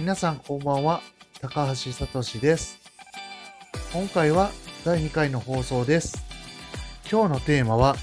[0.00, 1.02] 皆さんこんばんは、
[1.42, 2.78] 高橋聡です。
[3.92, 4.50] 今回は
[4.82, 6.24] 第2回の放送です。
[7.12, 7.96] 今日のテーマは、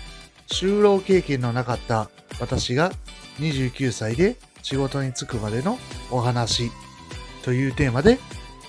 [0.46, 2.91] 就労経験のなかった私が
[3.39, 5.79] 29歳で仕事に就くまでの
[6.11, 6.70] お話
[7.41, 8.20] というテーマで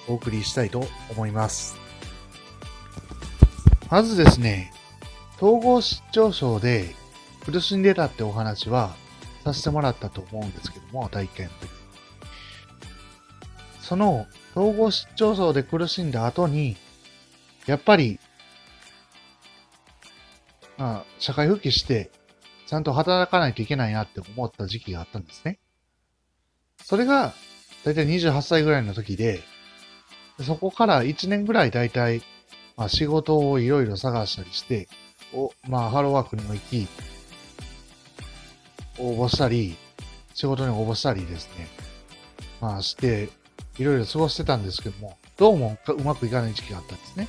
[0.08, 1.76] お送りしたいと思います。
[3.90, 4.72] まずですね、
[5.36, 6.94] 統合失調症で
[7.44, 8.96] 苦しんでたってお話は
[9.44, 11.77] させてもらったと思うんですけども、第1回の時。
[13.88, 16.76] その統合失調症で苦しんだ後に、
[17.64, 18.20] やっぱり、
[20.76, 22.10] まあ、社会復帰して、
[22.66, 25.58] ちゃんと働かないといけないなって思った時期があったんですね。
[26.84, 27.32] それが、
[27.82, 29.40] だいたい28歳ぐらいの時で、
[30.44, 32.20] そこから1年ぐらいだいたい、
[32.76, 34.86] まあ、仕事をいろいろ探したりして、
[35.32, 36.88] おまあ、ハローワークにも行き、
[38.98, 39.78] 応募したり、
[40.34, 41.68] 仕事に応募したりですね。
[42.60, 43.30] まあ、して、
[43.78, 47.28] いろいろ過ごしてたんですけども、どうもうまくいかない時期があったんですね。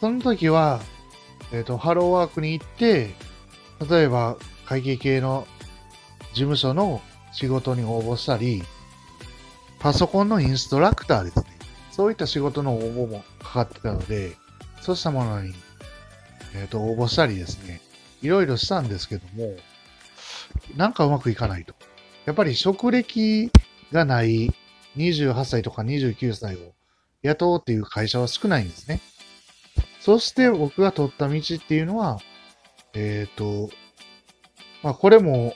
[0.00, 0.80] その時は、
[1.52, 3.14] えっ、と、ハローワークに行って、
[3.88, 5.46] 例えば会計系の
[6.32, 8.62] 事務所の仕事に応募したり、
[9.78, 11.44] パソコンのインストラクターですね。
[11.90, 14.36] そういった仕事の応募もかかってたので、
[14.80, 15.52] そうしたものに、
[16.54, 17.80] えっ、と、応募したりですね、
[18.22, 19.54] いろいろしたんですけども、
[20.76, 21.74] なんかうまくいかないと。
[22.26, 23.50] やっぱり職歴
[23.92, 24.54] がない
[24.96, 26.74] 28歳とか29歳を
[27.22, 29.00] 雇うっていう会社は少ないんですね。
[30.00, 32.18] そして僕が取った道っていうのは、
[32.94, 33.70] えっ、と、
[34.82, 35.54] まあこれも、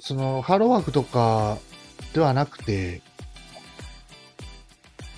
[0.00, 1.58] そのハローワークとか
[2.12, 3.00] ではなくて、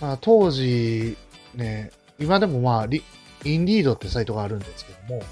[0.00, 1.16] まあ当時
[1.54, 3.02] ね、今でもまあリ、
[3.44, 5.22] インディードってサイトがあるんですけども、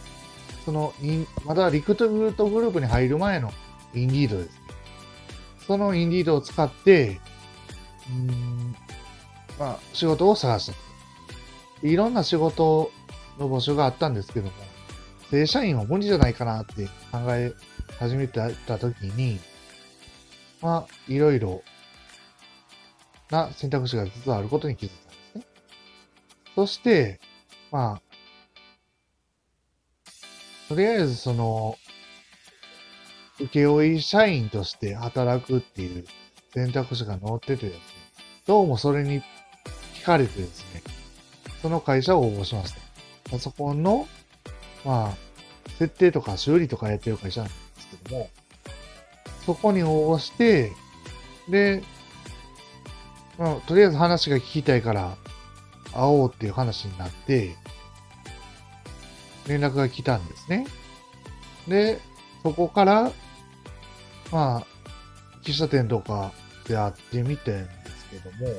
[0.65, 0.95] その、
[1.45, 3.53] まだリクトルートグループに入る前の
[3.95, 4.53] インディードですね。
[5.67, 7.21] そのインディードを使って、
[8.11, 8.77] うん
[9.59, 11.87] まあ、仕事を探したと。
[11.87, 12.91] いろんな仕事
[13.39, 14.53] の募集があったんですけども、
[15.31, 17.53] 正社員は無理じゃないかなって考え
[17.99, 19.41] 始めてた時に、
[20.61, 21.63] まあ、いろいろ
[23.31, 25.45] な選択肢が実はあることに気づいたんですね。
[26.55, 27.21] そして、
[27.71, 28.03] まあ、
[30.69, 31.77] とりあえずその、
[33.41, 36.05] 請負社員として働くっていう
[36.55, 37.81] 選択肢が載っててです、
[38.45, 39.23] どうもそれに
[39.95, 40.83] 聞かれてですね、
[41.61, 42.81] その会社を応募しました。
[43.31, 44.09] パソコンの、
[44.85, 45.17] まあ、
[45.79, 48.31] 設定とか修理とかやってる会社なんですけども、
[49.47, 50.73] そこに応募して、
[51.49, 51.85] で、
[53.39, 55.17] まあ、とりあえず話が聞きたいから、
[55.93, 57.55] 会おうっていう話になって、
[59.47, 60.67] 連絡が来たんですね。
[61.69, 62.01] で、
[62.43, 63.13] そこから、
[64.33, 64.67] まあ、
[65.45, 66.33] 喫茶店とか
[66.67, 67.82] で会ってみて
[68.13, 68.53] けども、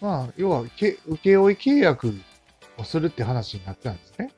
[0.00, 2.14] まあ、要は、請負契約
[2.76, 4.30] をするって話になったんですね。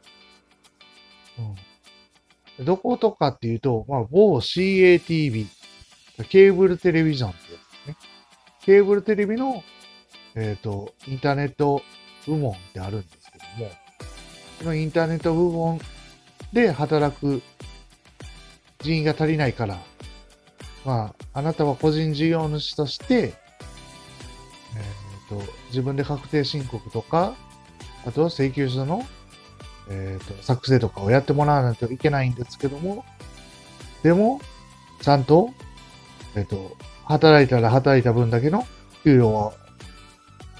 [2.58, 2.64] うん。
[2.64, 5.46] どことかっていうと、まあ、某 CATV、
[6.28, 7.96] ケーブルテレビジョンってやつですね。
[8.62, 9.62] ケーブルテレビの、
[10.34, 11.82] えっ、と、インターネット
[12.26, 13.70] 部門ってあるんですけども、
[14.58, 15.80] そのインターネット部門
[16.52, 17.42] で働く
[18.80, 19.78] 人員が足りないから、
[20.90, 23.34] まあ、あなたは個人事業主として、
[24.76, 27.36] えー、と自分で確定申告とか、
[28.04, 29.06] あとは請求書の、
[29.88, 33.04] えー、と作成とかをやってもらわないといけないんですけども、
[34.02, 34.40] でも、
[35.00, 35.50] ちゃんと、
[36.34, 38.66] えっ、と、働いたら働いた分だけの
[39.04, 39.52] 給料を、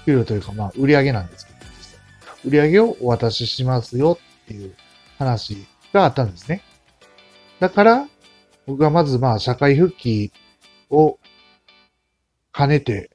[0.05, 1.59] 給料というか、まあ、売り上げなんですけど、
[2.45, 4.73] 売り上げをお渡ししますよっていう
[5.19, 6.63] 話があったんですね。
[7.59, 8.07] だから、
[8.65, 10.31] 僕はまずまあ社会復帰
[10.89, 11.19] を
[12.53, 13.09] 兼ねて、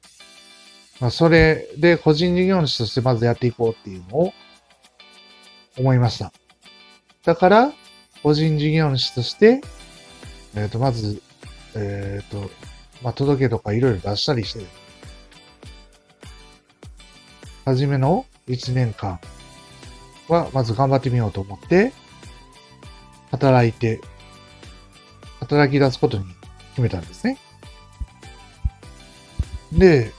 [1.01, 4.33] まあそれで個人事業主としてまずやっていこうっていうのを
[5.79, 6.33] 思いました。
[7.25, 7.73] だから、
[8.23, 9.61] 個人事業主として、
[10.55, 11.23] えっ、と、まず、
[11.75, 12.51] えっ、と、
[13.03, 14.65] まあ届けとかいろいろ出したりして、
[17.65, 19.21] はじめの1年間
[20.29, 21.93] はまず頑張ってみようと思って、
[23.31, 24.01] 働いて、
[25.47, 26.25] 働き出すことに
[26.71, 27.39] 決めたんですね。
[29.73, 30.13] で、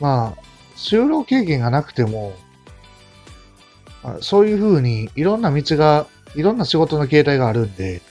[0.00, 0.42] まあ、
[0.76, 2.34] 就労経験がなくても、
[4.02, 8.02] あそういうふうにいろんな道が、いろんな仕事の形態があるんで、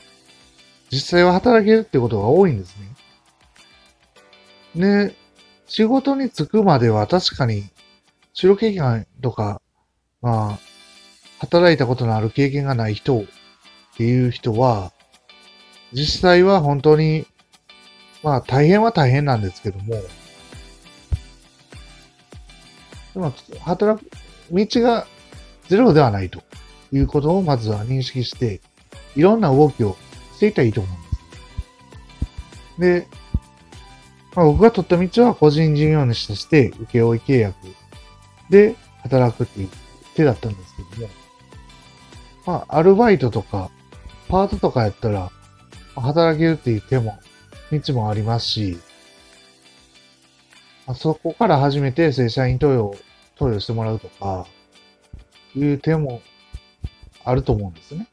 [0.92, 2.76] 実際は働けるってことが多いんです
[4.76, 5.08] ね。
[5.08, 5.16] で、
[5.68, 7.66] 仕事に就くまでは確かに、
[8.34, 9.62] 就労経験とか、
[10.22, 10.60] まあ、
[11.40, 13.24] 働いたことのある経験がない人っ
[13.98, 14.94] ていう人は、
[15.94, 17.26] 実際は本当に
[18.24, 19.96] まあ大変は大変なんですけども、
[23.14, 24.10] でも働く、
[24.52, 25.08] 道が
[25.68, 26.42] ゼロではないと
[26.92, 28.62] いうことをまずは認識して、
[29.16, 29.98] いろんな動きを
[30.36, 31.02] していったらいいと思うん
[32.82, 33.08] です。
[33.08, 33.20] で、
[34.36, 37.56] まあ、僕が取った道は個人事業主として請負契約
[38.50, 39.70] で働くっていう
[40.16, 41.10] 手だったんですけども、
[42.46, 43.70] まあ、アルバイトとか、
[44.28, 45.32] パートとかやったら、
[46.02, 47.18] 働けるっていう手も、
[47.72, 48.80] 道もありますし、
[50.88, 52.96] あ、そこから始めて正社員登用、
[53.36, 54.48] 登用してもらうとか、
[55.56, 56.22] いう手も
[57.24, 58.08] あると思うんですね。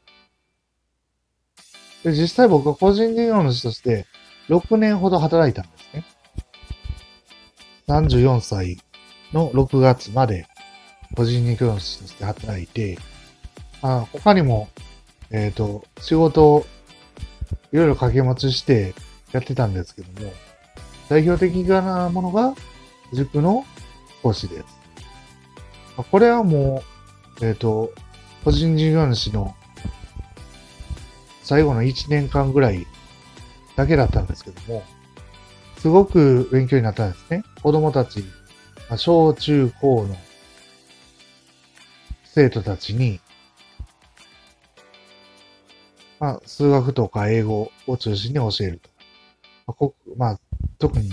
[2.03, 4.05] で、実際僕は個人事業主として
[4.49, 6.05] 6年ほど働いたんですね。
[7.87, 8.77] 34歳
[9.33, 10.45] の6月まで
[11.15, 12.97] 個人事業主として働いて、
[13.81, 14.69] あ他にも、
[15.31, 16.65] えっ、ー、と、仕事
[17.71, 18.93] いろいろ掛け持ちして
[19.31, 20.31] やってたんですけども、
[21.09, 22.53] 代表的なものが
[23.13, 23.65] 塾の
[24.21, 24.65] 講師です。
[26.11, 26.83] これはも
[27.41, 27.91] う、えっ、ー、と、
[28.43, 29.55] 個人事業主の
[31.43, 32.85] 最後の1年間ぐらい
[33.75, 34.83] だけだったんですけども、
[35.77, 37.43] すごく勉強になったんですね。
[37.61, 38.23] 子供たち、
[38.95, 40.15] 小中高の
[42.25, 43.19] 生徒たちに、
[46.19, 48.89] まあ、数学とか英語を中心に教えると。
[49.67, 50.39] まあ、こまあ、
[50.79, 51.11] 特に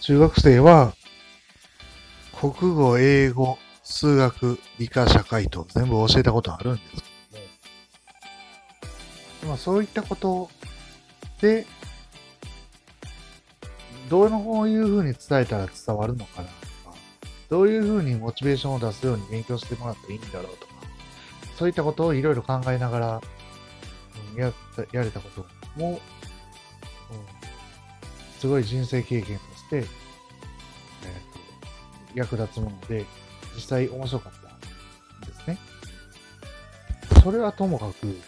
[0.00, 0.94] 中学生は、
[2.38, 7.36] 国語、英語、数学、理科、社会と全部教えたことあるんですけ
[9.40, 10.50] ども、まあ、そういったこと
[11.40, 11.66] で、
[14.08, 16.94] どういうふうに伝えたら伝わるのかなとか
[17.48, 20.74] どういうふうにモチベーションを出すように勉強してもらったらいいんだろうとか、
[21.58, 23.20] そういったことをいろいろ考えながら、
[24.36, 24.52] や
[24.92, 25.46] やれたこと
[25.80, 25.98] も、うん、
[28.38, 29.88] すごい人生経験として、えーと、
[32.14, 33.04] 役立つもので、
[33.54, 35.58] 実際面白かったんですね。
[37.22, 38.18] それはともかく、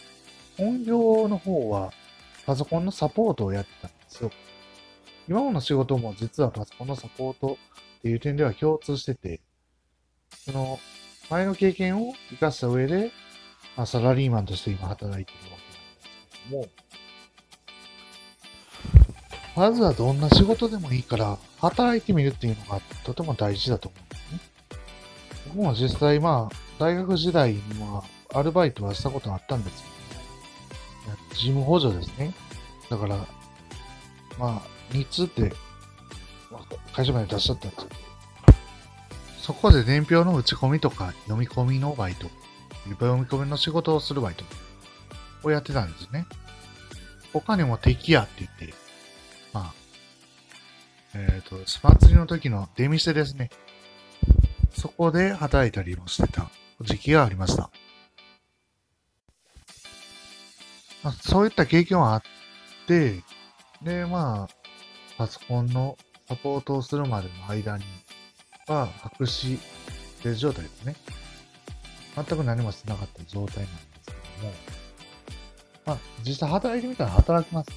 [0.56, 1.92] 本業の方は
[2.46, 4.30] パソコンのサポートをやってたんですよ。
[5.28, 7.58] 今の仕事も実はパソコンのサポート
[7.98, 9.40] っていう点では共通してて、
[10.32, 10.78] その
[11.28, 13.12] 前の経験を活かした上で、
[13.76, 15.67] まあ、サラリーマンとして今働いてるわけ
[16.50, 16.66] も、
[19.56, 24.40] まずはどんな仕事でもいいから、働いてみるっていうのがとても大事だと思うんですね。
[25.48, 29.88] 僕も実際まあ、大学時代にはアルバイトはしたことあったんですけ
[31.10, 32.34] ど、ね事務補助ですね。
[32.88, 33.16] だから、
[34.38, 35.52] まあ、日通って
[36.92, 38.00] 会社まで出しちゃったんですけど、
[39.40, 42.28] そこで伝票の打ち込みとか読み込みのバイト、
[42.88, 44.44] 読み込みの仕事をするバイト
[45.42, 46.26] をやってたんですね。
[47.32, 48.74] 他にも敵屋って言って、
[49.52, 49.74] まあ、
[51.14, 53.50] えっ、ー、と、スパ釣りの時の出店ですね。
[54.76, 56.50] そこで働いたりもしてた
[56.80, 57.70] 時期がありました。
[61.02, 62.22] まあ、そういった経験はあっ
[62.86, 63.22] て、
[63.82, 64.54] で、まあ、
[65.16, 65.96] パソコンの
[66.28, 67.84] サポートをするまでの間に
[68.66, 69.58] は、白紙
[70.22, 70.96] デ状態ですね。
[72.14, 74.12] 全く何もしてなかった状態なんですけ
[74.42, 74.52] ども、
[75.88, 77.76] まあ、実際働いてみたら働きますか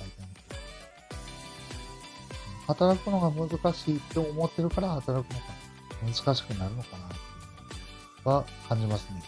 [2.67, 5.45] 働くのが難しいって思ってるから働くのが
[6.05, 7.17] 難しくなるのかなってい
[8.25, 9.23] うは感じますね。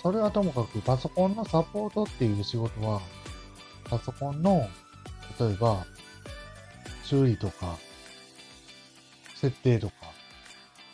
[0.00, 3.00] それはともかくパソコンのサポートっていう仕事は、
[3.90, 4.68] パソコンの
[5.40, 5.84] 例えば、
[7.02, 7.76] 修理とか、
[9.34, 9.94] 設定とか、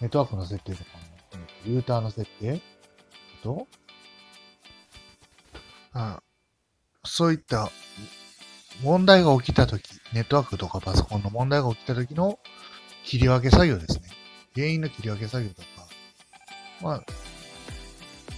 [0.01, 2.63] ネットワークの設定とかも含めて、ルーターの設定
[3.43, 3.67] と、
[5.93, 6.23] あ
[7.05, 7.71] そういった
[8.83, 12.39] 問題が起きたとき、ネットワークとかパソコンの問題が起きたときの
[13.05, 14.09] 切り分け作業ですね。
[14.55, 15.67] 原因の切り分け作業とか、
[16.81, 17.03] まあ、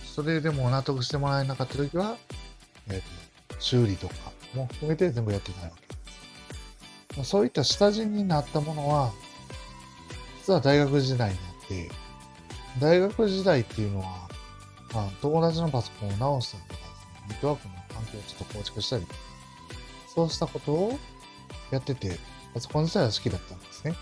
[0.05, 2.17] それでも納得してもらえなかったときは、
[2.89, 4.15] えっ、ー、と、修理とか
[4.55, 5.71] も含めて全部やってないわ
[7.09, 9.13] けですそういった下地になったものは、
[10.41, 11.91] 実は大学時代にあって、
[12.81, 14.29] 大学時代っていうのは、
[14.93, 16.84] まあ、友達のパソコンを直したりとかです、
[17.29, 19.07] ネットワークの環境をちょっと構築したり、
[20.15, 20.99] そうしたことを
[21.71, 22.19] やってて、
[22.53, 23.95] パソコン自体は好きだったんですね。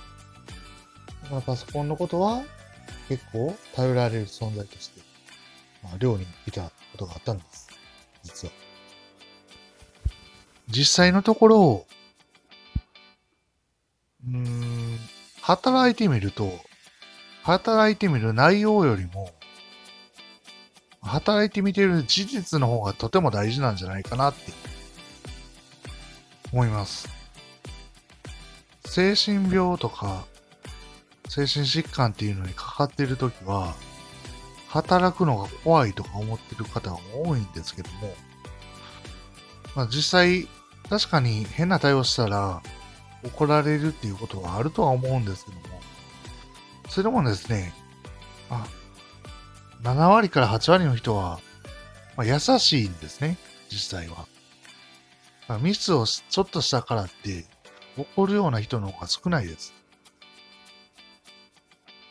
[1.23, 2.43] だからパソコンのことは
[3.09, 5.01] 結構頼られる存在として、
[5.83, 7.69] まあ、寮にいたことがあったんです。
[8.23, 8.55] 実は。
[10.69, 11.87] 実際のところ、
[14.27, 14.99] うん、
[15.41, 16.51] 働いてみると、
[17.43, 19.31] 働いてみる内容よりも、
[21.03, 24.53] 働いてみてる事実の方がとても大事なんじゃないかなって
[26.53, 27.09] 思います。
[28.85, 30.27] 精神病とか、
[31.29, 33.75] 精神疾患っていうのにかかっているときは、
[34.69, 38.15] 働くのが怖いとか思ってる方が多いんですけども、
[39.75, 40.49] まあ実際、
[40.89, 42.63] 確かに変な対応したら
[43.25, 45.81] 怒られるっていうことはあるとは思うんですけども、
[46.89, 47.73] それもですね、
[48.51, 48.67] あ、
[49.83, 51.41] 7割から8割の人は、
[52.17, 53.37] まあ、優しいんですね、
[53.69, 54.27] 実際は。
[55.49, 57.45] まあ、ミスをちょっとしたからって
[57.97, 59.75] 怒るような人の方が少ないです。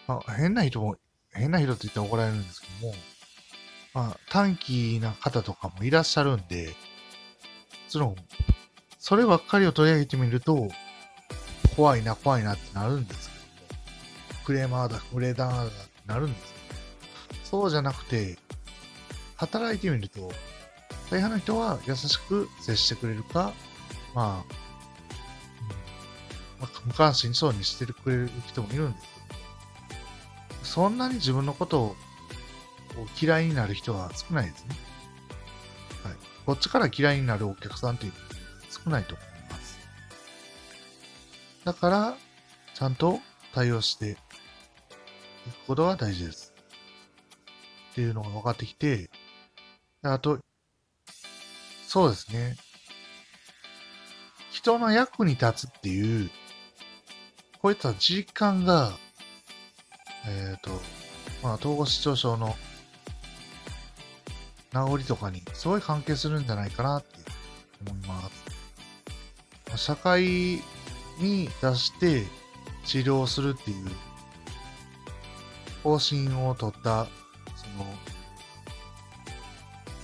[0.07, 0.97] まあ、変な人も、
[1.33, 2.93] 変な人って言ったら怒られるんですけども、
[3.93, 6.73] まあ、短気な方とかもいらっしゃるんで、も
[7.87, 8.15] ちろん、
[8.99, 10.69] そればっかりを取り上げてみると、
[11.77, 15.71] 怖いな、怖いなってなるんですけども、クレーマーだ、クレーダーだって
[16.05, 16.60] なるんです、
[17.51, 18.37] そうじゃなくて、
[19.35, 20.31] 働いてみると、
[21.09, 23.53] 大半の人は優しく接してくれるか、
[24.15, 24.71] まあ、うん
[26.61, 31.95] まあ、無関心そうにしてくれる人もいるんですけど、そんなに自分のことを
[33.21, 34.75] 嫌いになる人は少ないですね。
[36.03, 36.13] はい。
[36.45, 38.05] こっちから嫌いになるお客さんって
[38.69, 39.79] 少ないと思います。
[41.65, 42.17] だから、
[42.75, 43.19] ちゃんと
[43.53, 44.17] 対応していく
[45.67, 46.50] ことが大事です。
[47.91, 49.09] っていうのが分かってきて、
[50.01, 50.39] あと、
[51.87, 52.55] そうですね。
[54.51, 56.29] 人の役に立つっていう、
[57.61, 58.91] こういった実感が、
[60.25, 60.71] えっ、と、
[61.43, 62.55] まあ、統合失調症の
[64.71, 67.07] 治りとかにすごい関係するんじゃないかなって
[67.85, 68.29] 思いま
[69.75, 69.85] す。
[69.85, 70.61] 社会
[71.19, 72.23] に出して
[72.85, 73.87] 治療するっていう
[75.83, 77.07] 方針を取った、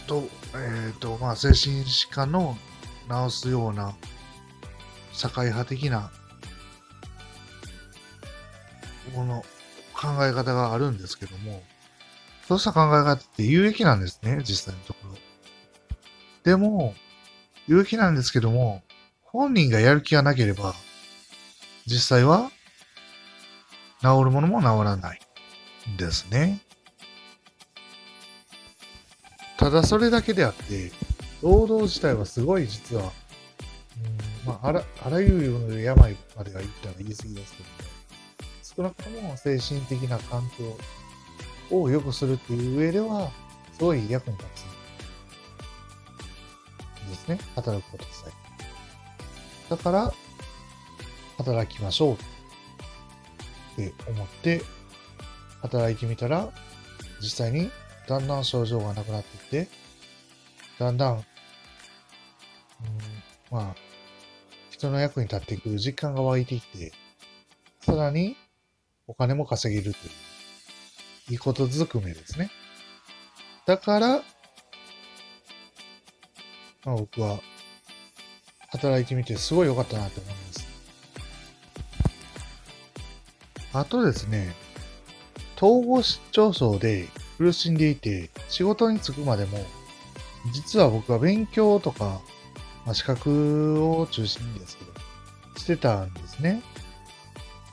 [0.08, 2.58] と、えっ、と、まあ、精神疾患の
[3.30, 3.96] 治すような
[5.12, 6.12] 社会派的な
[9.14, 9.46] もの、
[9.94, 11.64] 考え方があるんですけども、
[12.48, 15.16] そうした考え方って有益なんですね、実際のところ。
[16.44, 16.96] でも、
[17.68, 18.84] 有益なんですけども、
[19.24, 20.74] 本人がやる気がなければ、
[21.86, 22.52] 実際は
[24.02, 25.20] 治るものも治らない
[25.92, 26.62] んですね。
[29.58, 30.92] ただそれだけであって、
[31.42, 33.10] 労働自体はすごい実は、うん
[34.48, 35.30] まあ、あらあらゆ
[35.70, 37.88] る病までは言ったら言い過ぎですけども、
[38.64, 43.32] 少なくとも精神的な環境を良くするっていう上では、
[43.74, 44.78] すごい役に立つ
[47.08, 47.40] んですね。
[47.56, 48.32] 働くことさえ。
[49.70, 50.14] だから、
[51.38, 52.18] 働きましょうっ
[53.76, 54.62] て思って、
[55.62, 56.50] 働いてみたら、
[57.22, 57.72] 実際に
[58.08, 59.72] だんだん症状がなくなっていって、
[60.80, 61.24] だんだん、うん、
[63.52, 63.76] まあ、
[64.70, 66.94] 人の役に立っていく実感が湧いてきて、
[67.82, 68.38] さらに
[69.08, 72.50] お金も稼げるという、いいことずくめですね。
[73.66, 74.08] だから、
[76.86, 77.40] まあ、僕は
[78.70, 80.68] 働いてみてすごい良かったなと思います。
[83.74, 84.56] あとですね、
[85.58, 89.60] 統合失調症で苦しんでいて仕事に就くまでも、
[90.54, 92.22] 実は僕は勉強とか、
[92.86, 94.92] まあ、資格を中心にですけど、
[95.58, 96.62] してたんですね。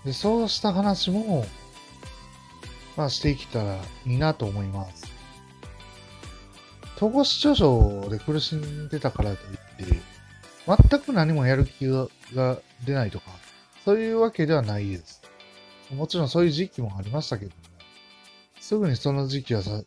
[0.04, 1.47] で、そうした話も、
[2.97, 5.12] まあしていけたらいいなと思います。
[6.97, 9.47] 統合失調症で苦しんでたからと
[9.83, 10.00] いって、
[10.66, 12.09] 全く何もやる気が
[12.85, 13.30] 出ないとか、
[13.85, 15.23] そういうわけではないです。
[15.94, 17.52] もちろんそういう時期もありましたけど、
[18.64, 19.83] すぐにその時期はさ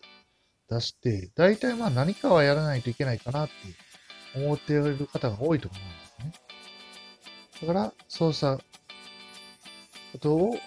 [0.70, 3.54] 出して、大体まあ何かはやらないといけないかなって
[4.40, 7.68] 思っている方が多いと思うんですね。
[7.68, 8.64] だから、そうしたこ
[10.20, 10.58] とを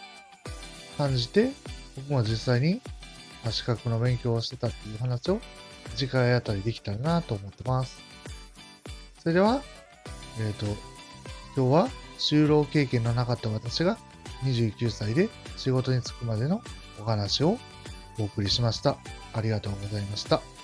[0.99, 1.52] 感じて、
[1.95, 2.81] 僕も実際に
[3.49, 5.40] 資格の勉強をしてたっていう話を
[5.95, 8.02] 次回あたりできたらなと思ってます。
[9.21, 9.62] それでは、
[10.40, 10.67] えっ、と、
[11.55, 11.88] 今日は
[12.19, 13.99] 就労経験のなかった私が
[14.43, 16.61] 29歳で仕事に就くまでの
[17.00, 17.57] お話を
[18.21, 18.97] お送りしました。
[19.33, 20.60] ありがとうございました。